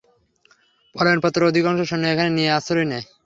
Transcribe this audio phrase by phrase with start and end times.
[0.95, 3.05] পলায়নপর অধিকাংশ সৈন্য এখানে এসে আশ্রয় নেয়।